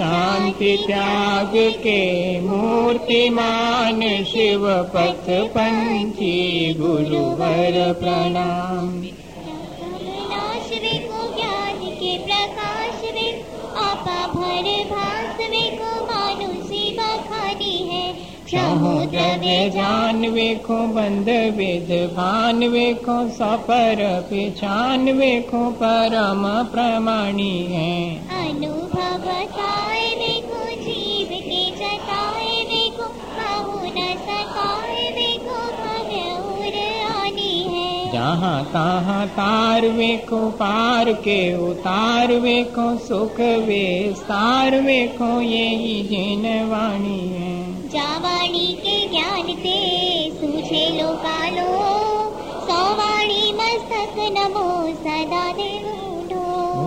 [0.03, 2.01] शांति त्याग के
[2.41, 9.03] मूर्तिमान शिव पथ पंची गुरुवर प्रणाम।
[17.89, 18.13] है
[18.53, 29.29] समुद्र जान वेखो बंद वेद भान वेखो सपर पिछान वेखो परम प्रमाणी है। अनुभव
[38.23, 47.19] है जहाँ तहाँ तार वेखो पार के उतार वेखो सुख विस्तार वेखो यही जिन वाणी
[47.29, 49.77] है। जावाणी के ज्ञान ते
[50.39, 51.67] सूझे लो कालो
[52.67, 54.69] सौवाणी मस्तक नमो
[55.03, 55.71] सदा दे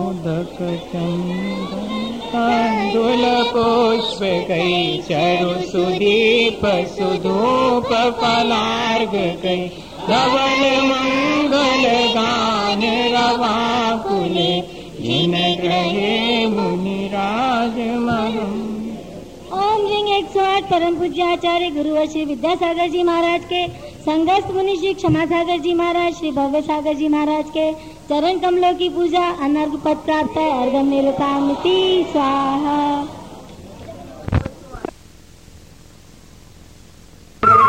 [0.07, 0.57] उदक
[0.91, 1.93] चंदन
[2.33, 6.65] तांदुल पुष्प गई चरु सुदीप
[6.97, 9.69] सुधूप फलार्ग गई
[10.09, 11.85] मंगल
[12.15, 12.83] गान
[19.57, 23.65] ओम रिंग एक सौ आठ परम पूज्य आचार्य गुरु श्री विद्यासागर जी महाराज के
[24.07, 27.71] संगस्त मुनि श्री क्षमा सागर जी महाराज श्री भव्य सागर जी महाराज के
[28.09, 31.77] चरण कमलों की पूजा अनर्घ पद प्राप्त है अर्घम निरुतामिति
[32.11, 32.77] स्वाहा